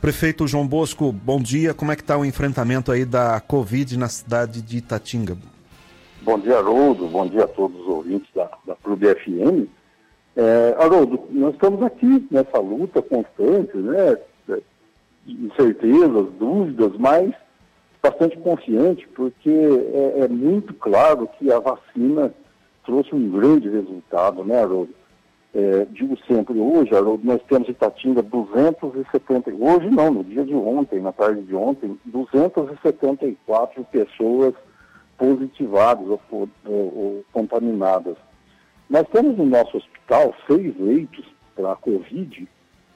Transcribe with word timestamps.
Prefeito 0.00 0.48
João 0.48 0.66
Bosco, 0.66 1.12
bom 1.12 1.38
dia. 1.38 1.74
Como 1.74 1.92
é 1.92 1.96
que 1.96 2.00
está 2.00 2.16
o 2.16 2.24
enfrentamento 2.24 2.90
aí 2.90 3.04
da 3.04 3.38
Covid 3.38 3.98
na 3.98 4.08
cidade 4.08 4.62
de 4.62 4.78
Itatinga? 4.78 5.36
Bom 6.22 6.38
dia, 6.38 6.56
Haroldo. 6.56 7.06
Bom 7.06 7.26
dia 7.26 7.44
a 7.44 7.48
todos 7.48 7.78
os 7.82 7.86
ouvintes 7.86 8.26
da, 8.34 8.50
da 8.66 8.74
Clube 8.76 9.06
FM. 9.14 9.68
É, 10.34 10.74
Haroldo, 10.78 11.20
nós 11.30 11.52
estamos 11.52 11.82
aqui 11.82 12.26
nessa 12.30 12.58
luta 12.58 13.02
constante, 13.02 13.76
né? 13.76 14.16
Incertezas, 15.26 16.32
dúvidas, 16.38 16.92
mas 16.98 17.34
bastante 18.02 18.38
confiante, 18.38 19.06
porque 19.08 19.50
é, 19.50 20.20
é, 20.20 20.28
muito 20.28 20.72
claro 20.72 21.28
que 21.38 21.52
a 21.52 21.58
vacina 21.58 22.32
trouxe 22.86 23.14
um 23.14 23.30
grande 23.30 23.68
resultado, 23.68 24.42
né, 24.44 24.62
Haroldo? 24.62 24.94
É, 25.52 25.84
digo 25.90 26.16
sempre, 26.28 26.58
hoje, 26.58 26.94
Haroldo, 26.94 27.26
nós 27.26 27.42
temos 27.48 27.68
em 27.68 27.72
Itatinga 27.72 28.22
270, 28.22 29.50
hoje 29.50 29.90
não, 29.90 30.10
no 30.12 30.24
dia 30.24 30.44
de 30.44 30.54
ontem, 30.54 31.00
na 31.00 31.10
tarde 31.10 31.42
de 31.42 31.54
ontem, 31.56 31.98
274 32.04 33.84
pessoas 33.84 34.54
positivadas 35.18 36.06
ou, 36.06 36.20
ou, 36.30 36.48
ou 36.66 37.24
contaminadas. 37.32 38.16
Nós 38.88 39.06
temos 39.12 39.36
no 39.36 39.44
nosso 39.44 39.76
hospital 39.76 40.34
seis 40.46 40.74
leitos 40.78 41.24
para 41.54 41.72
a 41.72 41.76
Covid 41.76 42.48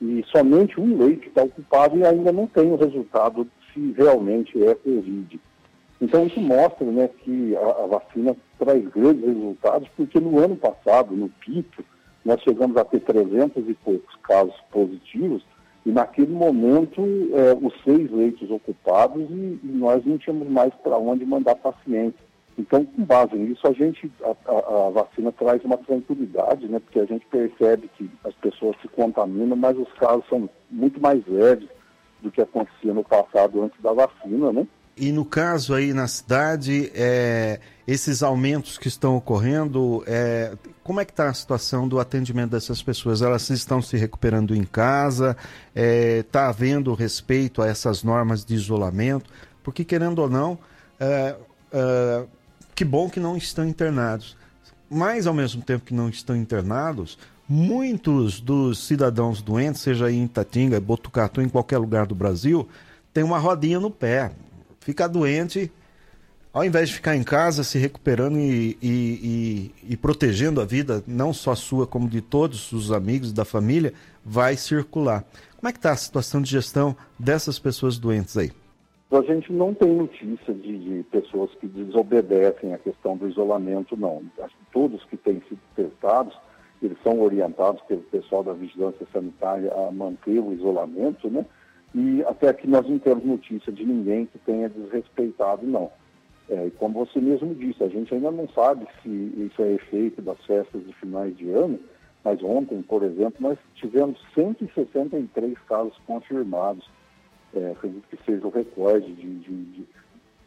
e 0.00 0.24
somente 0.32 0.80
um 0.80 0.98
leito 0.98 1.28
está 1.28 1.42
ocupado 1.42 1.98
e 1.98 2.04
ainda 2.04 2.32
não 2.32 2.46
tem 2.46 2.70
o 2.70 2.76
resultado 2.76 3.46
se 3.72 3.92
realmente 3.92 4.62
é 4.64 4.74
Covid. 4.74 5.40
Então 6.00 6.26
isso 6.26 6.40
mostra 6.40 6.86
né, 6.86 7.08
que 7.08 7.56
a, 7.56 7.60
a, 7.60 7.86
vacina 7.86 8.36
traz 8.58 8.86
grandes 8.88 9.24
resultados, 9.24 9.88
porque 9.96 10.20
no 10.20 10.38
ano 10.38 10.56
passado, 10.56 11.14
no 11.14 11.28
pico, 11.28 11.82
nós 12.28 12.42
chegamos 12.42 12.76
a 12.76 12.84
ter 12.84 13.00
300 13.00 13.66
e 13.66 13.72
poucos 13.72 14.14
casos 14.16 14.54
positivos, 14.70 15.42
e 15.86 15.90
naquele 15.90 16.30
momento 16.30 17.00
é, 17.32 17.54
os 17.54 17.72
seis 17.82 18.10
leitos 18.10 18.50
ocupados 18.50 19.22
e, 19.30 19.58
e 19.64 19.72
nós 19.72 20.04
não 20.04 20.18
tínhamos 20.18 20.46
mais 20.46 20.74
para 20.74 20.98
onde 20.98 21.24
mandar 21.24 21.54
pacientes. 21.54 22.20
Então, 22.58 22.84
com 22.84 23.02
base 23.02 23.34
nisso, 23.34 23.66
a 23.66 23.72
gente, 23.72 24.12
a, 24.22 24.52
a, 24.52 24.88
a, 24.88 24.90
vacina 24.90 25.32
traz 25.32 25.64
uma 25.64 25.78
tranquilidade, 25.78 26.68
né? 26.68 26.78
Porque 26.80 27.00
a 27.00 27.06
gente 27.06 27.24
percebe 27.26 27.88
que 27.96 28.10
as 28.22 28.34
pessoas 28.34 28.76
se 28.82 28.88
contaminam, 28.88 29.56
mas 29.56 29.78
os 29.78 29.90
casos 29.94 30.28
são 30.28 30.50
muito 30.70 31.00
mais 31.00 31.26
leves 31.26 31.68
do 32.20 32.30
que 32.30 32.42
acontecia 32.42 32.92
no 32.92 33.04
passado 33.04 33.62
antes 33.62 33.80
da 33.80 33.94
vacina, 33.94 34.52
né? 34.52 34.66
E 34.98 35.12
no 35.12 35.24
caso 35.24 35.74
aí 35.74 35.92
na 35.92 36.08
cidade, 36.08 36.90
é, 36.94 37.60
esses 37.86 38.22
aumentos 38.22 38.76
que 38.76 38.88
estão 38.88 39.16
ocorrendo, 39.16 40.02
é, 40.06 40.52
como 40.82 41.00
é 41.00 41.04
que 41.04 41.12
está 41.12 41.28
a 41.28 41.34
situação 41.34 41.86
do 41.86 42.00
atendimento 42.00 42.50
dessas 42.50 42.82
pessoas? 42.82 43.22
Elas 43.22 43.48
estão 43.50 43.80
se 43.80 43.96
recuperando 43.96 44.54
em 44.56 44.64
casa? 44.64 45.36
Está 45.74 45.80
é, 45.82 46.22
tá 46.22 46.48
havendo 46.48 46.92
respeito 46.94 47.62
a 47.62 47.68
essas 47.68 48.02
normas 48.02 48.44
de 48.44 48.54
isolamento? 48.54 49.30
Porque, 49.62 49.84
querendo 49.84 50.18
ou 50.20 50.28
não, 50.28 50.58
é, 50.98 51.36
é, 51.72 52.24
que 52.74 52.84
bom 52.84 53.08
que 53.08 53.20
não 53.20 53.36
estão 53.36 53.66
internados. 53.66 54.36
Mas, 54.90 55.26
ao 55.26 55.34
mesmo 55.34 55.62
tempo 55.62 55.84
que 55.84 55.94
não 55.94 56.08
estão 56.08 56.34
internados, 56.34 57.18
muitos 57.48 58.40
dos 58.40 58.86
cidadãos 58.86 59.42
doentes, 59.42 59.80
seja 59.80 60.10
em 60.10 60.24
Itatinga, 60.24 60.80
Botucatu, 60.80 61.40
em 61.40 61.48
qualquer 61.48 61.78
lugar 61.78 62.06
do 62.06 62.14
Brasil, 62.14 62.68
tem 63.12 63.22
uma 63.22 63.38
rodinha 63.38 63.78
no 63.78 63.90
pé. 63.90 64.32
Fica 64.80 65.08
doente, 65.08 65.70
ao 66.52 66.64
invés 66.64 66.88
de 66.88 66.94
ficar 66.94 67.14
em 67.14 67.22
casa 67.22 67.62
se 67.62 67.78
recuperando 67.78 68.38
e, 68.38 68.76
e, 68.82 69.72
e, 69.82 69.92
e 69.92 69.96
protegendo 69.96 70.60
a 70.60 70.64
vida, 70.64 71.02
não 71.06 71.32
só 71.32 71.54
sua, 71.54 71.86
como 71.86 72.08
de 72.08 72.20
todos 72.20 72.72
os 72.72 72.90
amigos 72.90 73.32
da 73.32 73.44
família, 73.44 73.92
vai 74.24 74.56
circular. 74.56 75.24
Como 75.56 75.68
é 75.68 75.72
que 75.72 75.78
está 75.78 75.92
a 75.92 75.96
situação 75.96 76.40
de 76.40 76.50
gestão 76.50 76.96
dessas 77.18 77.58
pessoas 77.58 77.98
doentes 77.98 78.36
aí? 78.36 78.50
A 79.10 79.22
gente 79.22 79.50
não 79.52 79.72
tem 79.72 79.90
notícia 79.90 80.52
de, 80.52 80.78
de, 80.78 81.02
pessoas 81.04 81.50
que 81.54 81.66
desobedecem 81.66 82.74
à 82.74 82.78
questão 82.78 83.16
do 83.16 83.26
isolamento, 83.26 83.96
não. 83.96 84.22
Todos 84.70 85.02
que 85.04 85.16
têm 85.16 85.42
sido 85.48 85.60
testados, 85.74 86.36
eles 86.82 86.98
são 87.02 87.18
orientados 87.20 87.80
pelo 87.82 88.02
pessoal 88.02 88.44
da 88.44 88.52
vigilância 88.52 89.06
sanitária 89.10 89.72
a 89.72 89.90
manter 89.90 90.38
o 90.38 90.52
isolamento, 90.52 91.30
né? 91.30 91.46
E 91.94 92.22
até 92.24 92.48
aqui 92.48 92.66
nós 92.66 92.88
não 92.88 92.98
temos 92.98 93.24
notícia 93.24 93.72
de 93.72 93.84
ninguém 93.84 94.26
que 94.26 94.38
tenha 94.38 94.68
desrespeitado, 94.68 95.66
não. 95.66 95.90
É, 96.48 96.66
e 96.66 96.70
como 96.72 97.04
você 97.04 97.20
mesmo 97.20 97.54
disse, 97.54 97.82
a 97.82 97.88
gente 97.88 98.14
ainda 98.14 98.30
não 98.30 98.48
sabe 98.48 98.86
se 99.02 99.08
isso 99.08 99.62
é 99.62 99.72
efeito 99.72 100.22
das 100.22 100.38
festas 100.46 100.86
de 100.86 100.92
finais 100.94 101.36
de 101.36 101.50
ano, 101.50 101.78
mas 102.24 102.42
ontem, 102.42 102.80
por 102.82 103.02
exemplo, 103.02 103.36
nós 103.40 103.58
tivemos 103.74 104.18
163 104.34 105.58
casos 105.66 105.96
confirmados 106.06 106.88
é, 107.54 107.70
acredito 107.72 108.06
que 108.08 108.18
seja 108.24 108.46
o 108.46 108.50
recorde 108.50 109.12
de, 109.14 109.38
de, 109.40 109.64
de, 109.64 109.86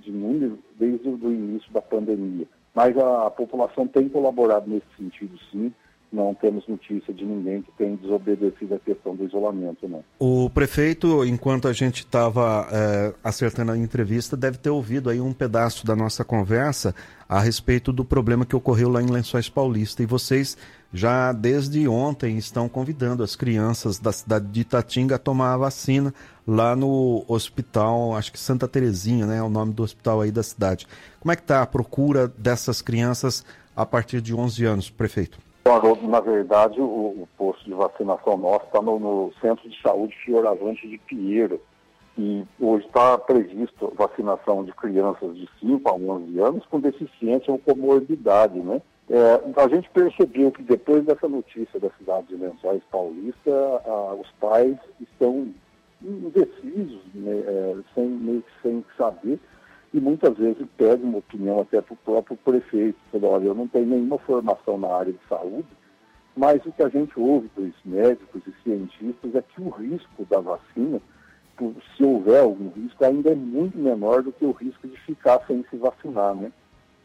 de 0.00 0.12
número 0.12 0.58
desde 0.78 1.08
o 1.08 1.32
início 1.32 1.72
da 1.72 1.80
pandemia. 1.80 2.46
Mas 2.74 2.96
a, 2.96 3.26
a, 3.26 3.30
população 3.30 3.86
tem 3.86 4.08
colaborado 4.08 4.68
nesse 4.68 4.86
sentido, 4.96 5.38
sim. 5.50 5.72
Não 6.12 6.34
temos 6.34 6.66
notícia 6.66 7.14
de 7.14 7.24
ninguém 7.24 7.62
que 7.62 7.70
tenha 7.78 7.96
desobedecido 7.96 8.74
a 8.74 8.78
questão 8.80 9.14
do 9.14 9.24
isolamento, 9.24 9.88
não. 9.88 10.02
O 10.18 10.50
prefeito, 10.50 11.24
enquanto 11.24 11.68
a 11.68 11.72
gente 11.72 11.98
estava 11.98 12.66
é, 12.72 13.14
acertando 13.22 13.70
a 13.70 13.78
entrevista, 13.78 14.36
deve 14.36 14.58
ter 14.58 14.70
ouvido 14.70 15.08
aí 15.08 15.20
um 15.20 15.32
pedaço 15.32 15.86
da 15.86 15.94
nossa 15.94 16.24
conversa 16.24 16.94
a 17.28 17.38
respeito 17.38 17.92
do 17.92 18.04
problema 18.04 18.44
que 18.44 18.56
ocorreu 18.56 18.88
lá 18.88 19.00
em 19.00 19.06
Lençóis 19.06 19.48
Paulista. 19.48 20.02
E 20.02 20.06
vocês 20.06 20.56
já 20.92 21.32
desde 21.32 21.86
ontem 21.86 22.36
estão 22.36 22.68
convidando 22.68 23.22
as 23.22 23.36
crianças 23.36 24.00
da 24.00 24.10
cidade 24.10 24.46
de 24.46 24.62
Itatinga 24.62 25.14
a 25.14 25.18
tomar 25.18 25.54
a 25.54 25.58
vacina 25.58 26.12
lá 26.44 26.74
no 26.74 27.24
hospital, 27.28 28.16
acho 28.16 28.32
que 28.32 28.40
Santa 28.40 28.66
Terezinha, 28.66 29.26
né, 29.26 29.36
é 29.36 29.42
o 29.42 29.48
nome 29.48 29.72
do 29.72 29.84
hospital 29.84 30.22
aí 30.22 30.32
da 30.32 30.42
cidade. 30.42 30.88
Como 31.20 31.30
é 31.30 31.36
que 31.36 31.42
está 31.42 31.62
a 31.62 31.66
procura 31.66 32.26
dessas 32.26 32.82
crianças 32.82 33.44
a 33.76 33.86
partir 33.86 34.20
de 34.20 34.34
11 34.34 34.64
anos, 34.64 34.90
prefeito? 34.90 35.38
Na 36.08 36.20
verdade, 36.20 36.80
o, 36.80 36.84
o 36.84 37.28
posto 37.36 37.64
de 37.64 37.72
vacinação 37.72 38.36
nosso 38.36 38.64
está 38.66 38.80
no, 38.80 38.98
no, 38.98 39.32
Centro 39.40 39.68
de 39.68 39.80
Saúde 39.80 40.16
Fioravante 40.24 40.88
de 40.88 40.98
Pinheiro. 40.98 41.60
E 42.18 42.44
hoje 42.58 42.86
está 42.86 43.16
previsto 43.18 43.92
vacinação 43.96 44.64
de 44.64 44.72
crianças 44.72 45.36
de 45.36 45.48
5 45.60 45.88
a 45.88 45.94
11 45.94 46.40
anos 46.40 46.66
com 46.66 46.80
deficiência 46.80 47.52
ou 47.52 47.58
comorbidade, 47.58 48.58
né? 48.58 48.82
É, 49.08 49.60
a 49.60 49.68
gente 49.68 49.88
percebeu 49.90 50.52
que 50.52 50.62
depois 50.62 51.04
dessa 51.04 51.28
notícia 51.28 51.80
da 51.80 51.90
cidade 51.98 52.28
de 52.28 52.36
Lençóis 52.36 52.82
Paulista, 52.90 53.50
a, 53.84 54.14
os 54.14 54.30
pais 54.40 54.76
estão 55.00 55.48
indecisos, 56.02 57.00
né, 57.14 57.32
é, 57.32 57.76
sem, 57.94 58.06
meio 58.06 58.42
que 58.42 58.62
sem 58.62 58.84
saber, 58.96 59.38
e 59.92 60.00
muitas 60.00 60.36
vezes 60.36 60.66
pedem 60.76 61.04
uma 61.04 61.18
opinião 61.18 61.60
até 61.60 61.80
para 61.80 61.94
o 61.94 61.96
próprio 61.96 62.36
prefeito. 62.36 62.98
Falou, 63.10 63.32
olha, 63.32 63.46
eu 63.46 63.54
não 63.54 63.66
tenho 63.66 63.86
nenhuma 63.86 64.18
formação 64.18 64.78
na 64.78 64.88
área 64.88 65.12
de 65.12 65.18
saúde, 65.28 65.68
mas 66.36 66.64
o 66.64 66.72
que 66.72 66.82
a 66.82 66.88
gente 66.88 67.18
ouve 67.18 67.50
dos 67.56 67.74
médicos 67.84 68.42
e 68.46 68.62
cientistas 68.62 69.34
é 69.34 69.42
que 69.42 69.60
o 69.60 69.68
risco 69.68 70.24
da 70.30 70.38
vacina, 70.40 71.00
se 71.96 72.04
houver 72.04 72.40
algum 72.40 72.70
risco, 72.70 73.04
ainda 73.04 73.30
é 73.30 73.34
muito 73.34 73.76
menor 73.76 74.22
do 74.22 74.32
que 74.32 74.44
o 74.44 74.52
risco 74.52 74.86
de 74.86 74.96
ficar 75.00 75.40
sem 75.46 75.64
se 75.68 75.76
vacinar, 75.76 76.34
né? 76.34 76.52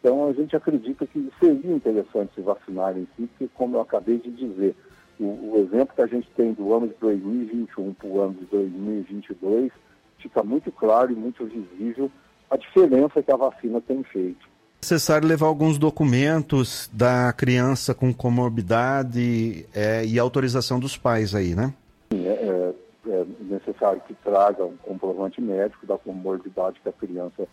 Então, 0.00 0.28
a 0.28 0.32
gente 0.32 0.54
acredita 0.54 1.04
que 1.06 1.28
seria 1.40 1.72
interessante 1.72 2.32
se 2.34 2.40
vacinar 2.40 2.96
em 2.96 3.06
si, 3.16 3.26
porque, 3.26 3.48
como 3.54 3.76
eu 3.76 3.80
acabei 3.80 4.18
de 4.18 4.30
dizer, 4.30 4.76
o, 5.18 5.24
o 5.24 5.54
exemplo 5.58 5.94
que 5.96 6.02
a 6.02 6.06
gente 6.06 6.30
tem 6.36 6.52
do 6.52 6.72
ano 6.72 6.86
de 6.86 6.94
2021 7.00 7.92
para 7.94 8.06
o 8.06 8.20
ano 8.20 8.34
de 8.34 8.44
2022 8.46 9.72
fica 10.18 10.42
muito 10.44 10.70
claro 10.70 11.12
e 11.12 11.16
muito 11.16 11.44
visível 11.44 12.10
a 12.50 12.56
diferença 12.56 13.22
que 13.22 13.32
a 13.32 13.36
vacina 13.36 13.80
tem 13.80 14.02
feito. 14.04 14.46
É 14.80 14.84
necessário 14.84 15.26
levar 15.26 15.46
alguns 15.46 15.76
documentos 15.76 16.88
da 16.92 17.32
criança 17.32 17.94
com 17.94 18.14
comorbidade 18.14 19.66
é, 19.74 20.04
e 20.04 20.18
autorização 20.18 20.78
dos 20.78 20.96
pais 20.96 21.34
aí, 21.34 21.54
né? 21.54 21.74
Sim, 22.12 22.26
é, 22.26 22.32
é, 22.32 23.10
é 23.10 23.26
necessário 23.40 24.00
que 24.06 24.14
traga 24.14 24.64
um 24.64 24.76
comprovante 24.76 25.40
médico 25.40 25.84
da 25.84 25.98
comorbidade 25.98 26.80
que 26.80 26.88
a 26.88 26.92
criança 26.92 27.48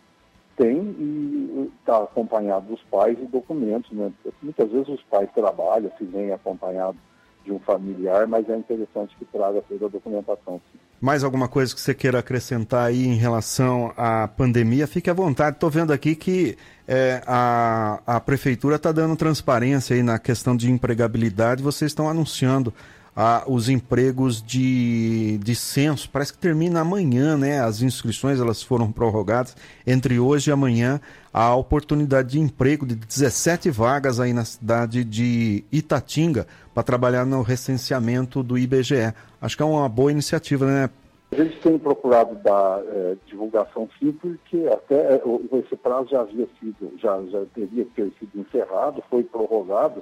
tem 0.56 0.78
e 0.78 1.72
está 1.80 1.98
acompanhado 1.98 2.68
dos 2.68 2.82
pais 2.84 3.18
e 3.20 3.26
documentos. 3.26 3.92
Né? 3.92 4.12
Muitas 4.42 4.72
vezes 4.72 4.88
os 4.88 5.02
pais 5.04 5.30
trabalham, 5.34 5.92
se 5.98 6.04
vem 6.06 6.32
acompanhado 6.32 6.98
de 7.44 7.52
um 7.52 7.60
familiar, 7.60 8.28
mas 8.28 8.50
é 8.50 8.56
interessante 8.56 9.16
que 9.18 9.26
traga 9.26 9.62
toda 9.68 9.86
a 9.86 9.90
documentação. 9.90 10.62
Mais 11.00 11.24
alguma 11.24 11.48
coisa 11.48 11.74
que 11.76 11.82
você 11.82 11.94
queira 11.94 12.20
acrescentar 12.20 12.88
aí 12.88 13.06
em 13.06 13.16
relação 13.16 13.94
à 13.98 14.28
pandemia? 14.28 14.88
Fique 14.88 15.10
à 15.10 15.14
vontade. 15.14 15.58
Estou 15.58 15.70
vendo 15.70 15.92
aqui 15.92 16.16
que 16.16 16.58
é, 16.88 17.22
a, 17.28 18.00
a 18.06 18.20
prefeitura 18.20 18.78
está 18.78 18.92
dando 18.92 19.16
transparência 19.16 19.96
aí 19.96 20.02
na 20.02 20.18
questão 20.18 20.56
de 20.56 20.72
empregabilidade. 20.72 21.62
Vocês 21.62 21.92
estão 21.92 22.10
anunciando 22.10 22.74
ah, 23.16 23.44
os 23.48 23.70
empregos 23.70 24.42
de, 24.42 25.38
de 25.38 25.56
censo. 25.56 26.10
Parece 26.10 26.34
que 26.34 26.40
termina 26.40 26.82
amanhã, 26.82 27.38
né? 27.38 27.62
As 27.62 27.82
inscrições 27.82 28.40
elas 28.40 28.62
foram 28.62 28.92
prorrogadas 28.92 29.56
entre 29.88 30.20
hoje 30.20 30.50
e 30.50 30.54
amanhã. 30.54 31.00
A 31.34 31.56
oportunidade 31.56 32.32
de 32.32 32.40
emprego 32.40 32.86
de 32.86 32.96
17 32.96 33.70
vagas 33.70 34.20
aí 34.20 34.34
na 34.34 34.44
cidade 34.44 35.04
de 35.04 35.64
Itatinga 35.72 36.46
para 36.74 36.84
trabalhar 36.84 37.26
no 37.26 37.42
recenseamento 37.42 38.44
do 38.44 38.58
IBGE. 38.58 39.14
Acho 39.42 39.56
que 39.56 39.64
é 39.64 39.66
uma 39.66 39.88
boa 39.88 40.12
iniciativa, 40.12 40.66
né? 40.66 40.90
A 41.32 41.44
gente 41.44 41.60
tem 41.60 41.78
procurado 41.78 42.36
dar 42.36 42.82
é, 42.86 43.18
divulgação 43.26 43.90
sim, 44.00 44.12
porque 44.12 44.70
até 44.72 45.16
é, 45.16 45.22
esse 45.60 45.76
prazo 45.76 46.10
já 46.10 46.22
havia 46.22 46.48
sido, 46.60 46.94
já, 46.98 47.22
já 47.24 47.44
teria 47.54 47.86
ter 47.96 48.12
sido 48.20 48.40
encerrado, 48.40 49.04
foi 49.10 49.24
prorrogado, 49.24 50.02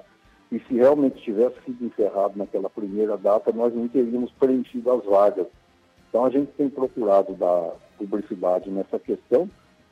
e 0.54 0.60
se 0.68 0.76
realmente 0.76 1.20
tivesse 1.24 1.56
sido 1.66 1.84
encerrado 1.84 2.38
naquela 2.38 2.70
primeira 2.70 3.18
data, 3.18 3.52
nós 3.52 3.74
não 3.74 3.88
teríamos 3.88 4.32
preenchido 4.34 4.92
as 4.92 5.04
vagas. 5.04 5.48
Então 6.08 6.26
a 6.26 6.30
gente 6.30 6.52
tem 6.52 6.70
procurado 6.70 7.34
dar 7.34 7.72
publicidade 7.98 8.70
nessa 8.70 9.00
questão, 9.00 9.50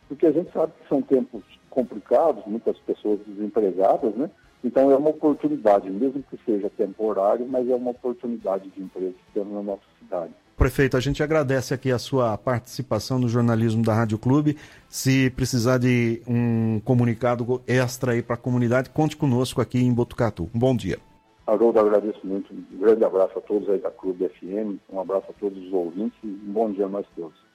porque 0.08 0.28
a 0.28 0.32
gente 0.32 0.52
sabe 0.52 0.72
que 0.80 0.88
são 0.88 1.02
tempos 1.02 1.44
complicados, 1.72 2.46
muitas 2.46 2.78
pessoas 2.80 3.20
desempregadas, 3.26 4.14
né? 4.14 4.30
Então 4.64 4.92
é 4.92 4.96
uma 4.96 5.10
oportunidade, 5.10 5.90
mesmo 5.90 6.24
que 6.30 6.38
seja 6.46 6.70
temporário, 6.70 7.48
mas 7.48 7.68
é 7.68 7.76
uma 7.76 7.92
oportunidade 7.92 8.70
de 8.70 8.82
emprego 8.82 9.14
que 9.14 9.34
temos 9.34 9.54
na 9.54 9.64
nossa 9.64 9.82
cidade. 10.00 10.34
Prefeito, 10.56 10.96
a 10.96 11.00
gente 11.00 11.24
agradece 11.24 11.74
aqui 11.74 11.92
a 11.92 11.98
sua 11.98 12.38
participação 12.38 13.18
no 13.18 13.28
jornalismo 13.28 13.84
da 13.84 13.96
Rádio 13.96 14.20
Clube. 14.20 14.56
Se 14.88 15.32
precisar 15.32 15.80
de 15.80 16.22
um 16.28 16.80
comunicado 16.82 17.64
extra 17.68 18.12
aí 18.12 18.22
para 18.22 18.36
a 18.36 18.38
comunidade, 18.38 18.92
conte 18.92 19.18
conosco 19.18 19.60
aqui 19.60 19.80
em 19.80 19.92
Botucatu. 19.92 20.48
Um 20.54 20.60
bom 20.60 20.76
dia. 20.76 21.00
Haroldo, 21.48 21.80
agradeço 21.80 22.20
muito. 22.24 22.54
Um 22.54 22.78
grande 22.78 23.04
abraço 23.04 23.40
a 23.40 23.42
todos 23.42 23.68
aí 23.70 23.80
da 23.80 23.90
Clube 23.90 24.30
FM, 24.30 24.78
um 24.94 25.00
abraço 25.00 25.26
a 25.30 25.34
todos 25.34 25.58
os 25.58 25.74
ouvintes 25.74 26.18
e 26.24 26.28
um 26.28 26.54
bom 26.54 26.72
dia 26.72 26.86
a 26.86 26.90
nós 26.90 27.08
todos. 27.16 27.51